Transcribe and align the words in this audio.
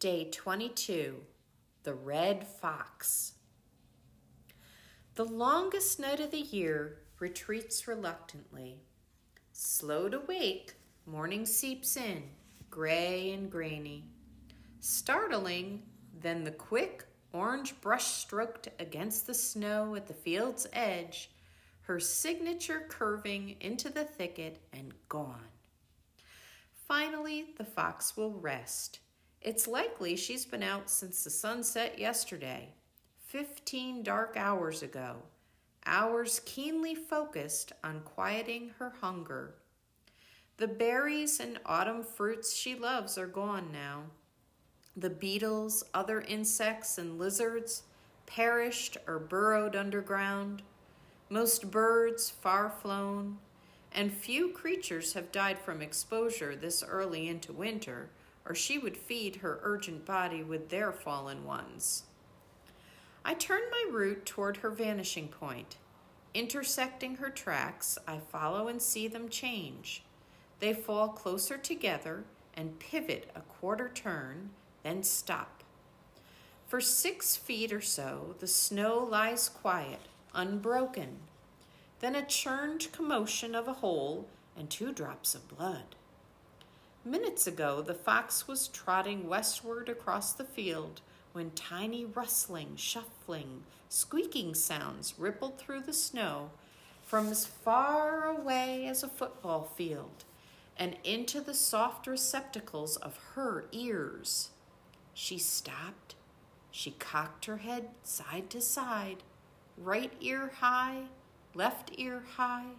Day 0.00 0.30
22 0.30 1.16
The 1.82 1.92
Red 1.92 2.46
Fox. 2.46 3.34
The 5.14 5.26
longest 5.26 6.00
night 6.00 6.20
of 6.20 6.30
the 6.30 6.40
year 6.40 7.00
retreats 7.18 7.86
reluctantly. 7.86 8.80
Slow 9.52 10.08
to 10.08 10.20
wake, 10.20 10.72
morning 11.04 11.44
seeps 11.44 11.98
in, 11.98 12.22
gray 12.70 13.32
and 13.32 13.50
grainy. 13.50 14.06
Startling, 14.78 15.82
then 16.18 16.44
the 16.44 16.50
quick 16.50 17.04
orange 17.34 17.78
brush 17.82 18.06
stroked 18.06 18.68
against 18.78 19.26
the 19.26 19.34
snow 19.34 19.94
at 19.96 20.06
the 20.06 20.14
field's 20.14 20.66
edge, 20.72 21.30
her 21.82 22.00
signature 22.00 22.86
curving 22.88 23.54
into 23.60 23.90
the 23.90 24.04
thicket 24.04 24.62
and 24.72 24.94
gone. 25.10 25.50
Finally, 26.88 27.48
the 27.58 27.66
fox 27.66 28.16
will 28.16 28.32
rest. 28.32 29.00
It's 29.42 29.66
likely 29.66 30.16
she's 30.16 30.44
been 30.44 30.62
out 30.62 30.90
since 30.90 31.24
the 31.24 31.30
sunset 31.30 31.98
yesterday, 31.98 32.74
15 33.28 34.02
dark 34.02 34.36
hours 34.36 34.82
ago, 34.82 35.16
hours 35.86 36.42
keenly 36.44 36.94
focused 36.94 37.72
on 37.82 38.00
quieting 38.00 38.72
her 38.78 38.92
hunger. 39.00 39.54
The 40.58 40.68
berries 40.68 41.40
and 41.40 41.58
autumn 41.64 42.02
fruits 42.02 42.54
she 42.54 42.74
loves 42.74 43.16
are 43.16 43.26
gone 43.26 43.72
now. 43.72 44.02
The 44.94 45.08
beetles, 45.08 45.84
other 45.94 46.20
insects, 46.20 46.98
and 46.98 47.18
lizards 47.18 47.84
perished 48.26 48.98
or 49.06 49.18
burrowed 49.18 49.74
underground. 49.74 50.60
Most 51.30 51.70
birds 51.70 52.28
far 52.28 52.68
flown, 52.68 53.38
and 53.90 54.12
few 54.12 54.50
creatures 54.50 55.14
have 55.14 55.32
died 55.32 55.58
from 55.58 55.80
exposure 55.80 56.54
this 56.54 56.82
early 56.82 57.26
into 57.26 57.54
winter, 57.54 58.10
or 58.50 58.54
she 58.56 58.78
would 58.78 58.96
feed 58.96 59.36
her 59.36 59.60
urgent 59.62 60.04
body 60.04 60.42
with 60.42 60.70
their 60.70 60.90
fallen 60.90 61.44
ones. 61.44 62.02
I 63.24 63.32
turn 63.34 63.60
my 63.70 63.86
route 63.92 64.26
toward 64.26 64.56
her 64.56 64.70
vanishing 64.70 65.28
point. 65.28 65.76
Intersecting 66.34 67.14
her 67.14 67.30
tracks, 67.30 67.96
I 68.08 68.18
follow 68.18 68.66
and 68.66 68.82
see 68.82 69.06
them 69.06 69.28
change. 69.28 70.02
They 70.58 70.74
fall 70.74 71.10
closer 71.10 71.58
together 71.58 72.24
and 72.54 72.80
pivot 72.80 73.30
a 73.36 73.40
quarter 73.42 73.88
turn, 73.88 74.50
then 74.82 75.04
stop. 75.04 75.62
For 76.66 76.80
six 76.80 77.36
feet 77.36 77.72
or 77.72 77.80
so, 77.80 78.34
the 78.40 78.48
snow 78.48 78.98
lies 78.98 79.48
quiet, 79.48 80.00
unbroken, 80.34 81.18
then 82.00 82.16
a 82.16 82.26
churned 82.26 82.90
commotion 82.90 83.54
of 83.54 83.68
a 83.68 83.74
hole 83.74 84.26
and 84.58 84.68
two 84.68 84.92
drops 84.92 85.36
of 85.36 85.56
blood. 85.56 85.94
Minutes 87.04 87.46
ago, 87.46 87.80
the 87.80 87.94
fox 87.94 88.46
was 88.46 88.68
trotting 88.68 89.26
westward 89.26 89.88
across 89.88 90.34
the 90.34 90.44
field 90.44 91.00
when 91.32 91.50
tiny 91.52 92.04
rustling, 92.04 92.76
shuffling, 92.76 93.62
squeaking 93.88 94.54
sounds 94.54 95.14
rippled 95.16 95.58
through 95.58 95.80
the 95.80 95.94
snow 95.94 96.50
from 97.02 97.28
as 97.28 97.46
far 97.46 98.26
away 98.26 98.86
as 98.86 99.02
a 99.02 99.08
football 99.08 99.72
field 99.76 100.24
and 100.76 100.96
into 101.02 101.40
the 101.40 101.54
soft 101.54 102.06
receptacles 102.06 102.96
of 102.98 103.18
her 103.34 103.64
ears. 103.72 104.50
She 105.14 105.38
stopped. 105.38 106.16
She 106.70 106.90
cocked 106.92 107.46
her 107.46 107.58
head 107.58 107.88
side 108.02 108.50
to 108.50 108.60
side, 108.60 109.22
right 109.78 110.12
ear 110.20 110.52
high, 110.60 111.04
left 111.54 111.92
ear 111.96 112.24
high, 112.36 112.72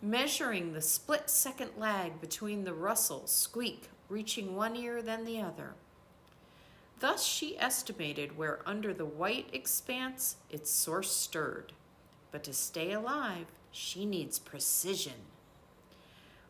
measuring 0.00 0.72
the 0.72 0.80
split 0.80 1.28
second 1.28 1.70
lag 1.76 2.20
between 2.20 2.64
the 2.64 2.74
rustle, 2.74 3.26
squeak, 3.26 3.88
reaching 4.08 4.54
one 4.54 4.76
ear 4.76 5.02
then 5.02 5.24
the 5.24 5.40
other. 5.40 5.74
Thus 7.00 7.24
she 7.24 7.58
estimated 7.58 8.36
where 8.36 8.60
under 8.66 8.92
the 8.92 9.04
white 9.04 9.48
expanse 9.52 10.36
its 10.50 10.70
source 10.70 11.10
stirred. 11.10 11.72
But 12.32 12.44
to 12.44 12.52
stay 12.52 12.92
alive, 12.92 13.46
she 13.70 14.04
needs 14.04 14.38
precision. 14.38 15.26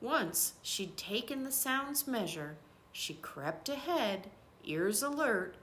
Once 0.00 0.54
she'd 0.62 0.96
taken 0.96 1.42
the 1.42 1.52
sound's 1.52 2.06
measure, 2.06 2.56
she 2.92 3.14
crept 3.14 3.68
ahead, 3.68 4.30
ears 4.64 5.02
alert, 5.02 5.56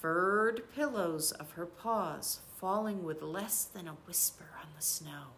furred 0.00 0.62
pillows 0.74 1.32
of 1.32 1.52
her 1.52 1.66
paws 1.66 2.40
falling 2.60 3.04
with 3.04 3.22
less 3.22 3.64
than 3.64 3.88
a 3.88 3.96
whisper 4.06 4.50
on 4.60 4.68
the 4.76 4.82
snow. 4.82 5.28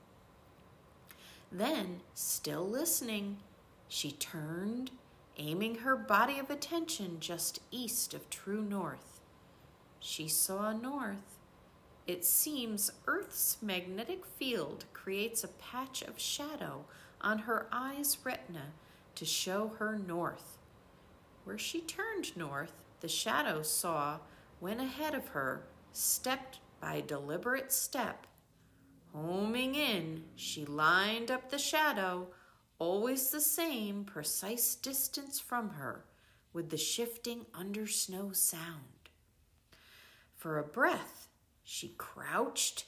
Then, 1.53 2.01
still 2.15 2.67
listening, 2.67 3.39
she 3.89 4.13
turned, 4.13 4.93
aiming 5.37 5.77
her 5.77 5.97
body 5.97 6.39
of 6.39 6.49
attention 6.49 7.19
just 7.19 7.61
east 7.71 8.15
of 8.15 8.31
true 8.31 8.63
north. 8.63 9.21
She 9.99 10.29
saw 10.29 10.73
north. 10.73 11.39
It 12.07 12.25
seems 12.25 12.91
Earth's 13.07 13.59
magnetic 13.61 14.25
field 14.25 14.85
creates 14.93 15.43
a 15.43 15.49
patch 15.49 16.03
of 16.03 16.19
shadow 16.19 16.85
on 17.21 17.41
her 17.41 17.67
eye's 17.71 18.17
retina 18.25 18.73
to 19.17 19.25
show 19.25 19.73
her 19.79 19.99
north. 19.99 20.59
Where 21.45 21.59
she 21.59 21.81
turned 21.81 22.37
north, 22.37 22.73
the 23.01 23.09
shadow 23.09 23.63
saw 23.63 24.19
went 24.61 24.81
ahead 24.81 25.15
of 25.15 25.29
her, 25.29 25.63
stepped 25.93 26.61
by 26.81 27.01
deliberate 27.01 27.73
step. 27.73 28.27
Homing 29.13 29.75
in, 29.75 30.25
she 30.37 30.65
lined 30.65 31.31
up 31.31 31.51
the 31.51 31.59
shadow, 31.59 32.29
always 32.79 33.31
the 33.31 33.41
same 33.41 34.05
precise 34.05 34.75
distance 34.77 35.41
from 35.41 35.71
her, 35.71 36.05
with 36.53 36.71
the 36.71 36.77
shifting 36.77 37.47
under 37.55 37.87
snow 37.87 38.31
sound. 38.33 39.09
For 40.37 40.59
a 40.59 40.65
breath, 40.65 41.29
she 41.65 41.95
crouched, 41.99 42.87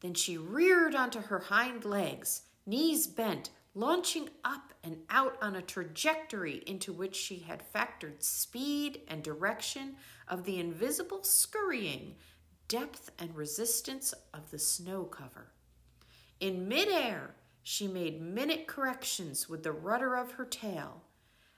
then 0.00 0.14
she 0.14 0.36
reared 0.36 0.94
onto 0.94 1.20
her 1.20 1.38
hind 1.38 1.84
legs, 1.84 2.42
knees 2.66 3.06
bent, 3.06 3.50
launching 3.74 4.28
up 4.44 4.74
and 4.84 4.98
out 5.08 5.36
on 5.40 5.56
a 5.56 5.62
trajectory 5.62 6.62
into 6.66 6.92
which 6.92 7.16
she 7.16 7.38
had 7.38 7.62
factored 7.72 8.22
speed 8.22 9.00
and 9.08 9.22
direction 9.22 9.96
of 10.28 10.44
the 10.44 10.58
invisible 10.58 11.22
scurrying, 11.22 12.16
depth 12.72 13.10
and 13.18 13.36
resistance 13.36 14.14
of 14.32 14.50
the 14.50 14.58
snow 14.58 15.04
cover. 15.04 15.52
In 16.40 16.66
midair, 16.68 17.34
she 17.62 17.86
made 17.86 18.22
minute 18.22 18.66
corrections 18.66 19.48
with 19.48 19.62
the 19.62 19.72
rudder 19.72 20.16
of 20.16 20.32
her 20.32 20.46
tail. 20.46 21.02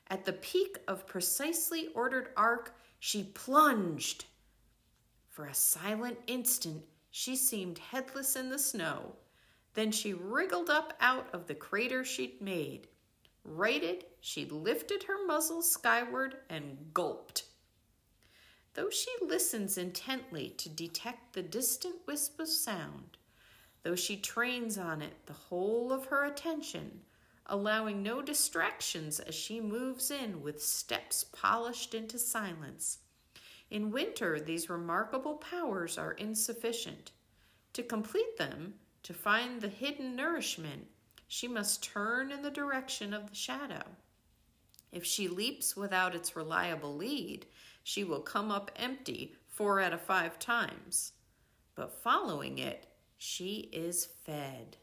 At 0.09 0.25
the 0.25 0.33
peak 0.33 0.79
of 0.89 1.07
precisely 1.07 1.89
ordered 1.95 2.31
arc, 2.37 2.75
she 2.99 3.23
plunged. 3.23 4.25
For 5.31 5.47
a 5.47 5.55
silent 5.55 6.19
instant, 6.27 6.83
she 7.11 7.37
seemed 7.37 7.79
headless 7.79 8.35
in 8.35 8.51
the 8.51 8.59
snow 8.59 9.15
then 9.75 9.91
she 9.91 10.15
wriggled 10.15 10.71
up 10.71 10.95
out 11.01 11.29
of 11.33 11.47
the 11.47 11.55
crater 11.55 12.05
she'd 12.05 12.41
made. 12.41 12.87
Righted, 13.45 14.05
she 14.21 14.47
lifted 14.47 15.03
her 15.05 15.27
muzzle 15.27 15.63
skyward 15.63 16.37
and 16.49 16.91
gulped. 16.95 17.45
Though 18.75 18.91
she 18.91 19.11
listens 19.23 19.79
intently 19.79 20.51
to 20.59 20.69
detect 20.69 21.33
the 21.33 21.43
distant 21.43 22.07
wisp 22.07 22.41
of 22.41 22.49
sound, 22.49 23.17
though 23.85 23.95
she 23.95 24.17
trains 24.17 24.77
on 24.77 25.01
it 25.01 25.27
the 25.27 25.33
whole 25.33 25.93
of 25.93 26.07
her 26.07 26.25
attention, 26.25 27.03
allowing 27.47 28.03
no 28.03 28.21
distractions 28.21 29.21
as 29.21 29.35
she 29.35 29.61
moves 29.61 30.11
in 30.11 30.43
with 30.43 30.63
steps 30.63 31.25
polished 31.25 31.95
into 31.95 32.19
silence. 32.19 32.99
In 33.71 33.93
winter, 33.93 34.41
these 34.41 34.69
remarkable 34.69 35.37
powers 35.37 35.97
are 35.97 36.13
insufficient. 36.13 37.13
To 37.75 37.83
complete 37.83 38.39
them, 38.39 38.75
to 39.05 39.15
find 39.15 39.61
the 39.61 39.69
hidden 39.69 40.17
nourishment, 40.17 40.87
she 41.29 41.47
must 41.47 41.83
turn 41.83 42.33
in 42.33 42.43
the 42.43 42.51
direction 42.51 43.15
of 43.15 43.29
the 43.29 43.37
shadow. 43.37 43.83
If 44.93 45.05
she 45.05 45.29
leaps 45.29 45.77
without 45.77 46.15
its 46.15 46.37
reliable 46.37 46.95
lead, 46.95 47.47
she 47.85 48.03
will 48.03 48.21
come 48.21 48.51
up 48.51 48.73
empty 48.75 49.37
four 49.47 49.79
out 49.81 49.93
of 49.93 50.01
five 50.01 50.39
times. 50.41 51.13
But 51.77 52.03
following 52.03 52.59
it, 52.59 52.87
she 53.19 53.69
is 53.73 54.09
fed. 54.25 54.79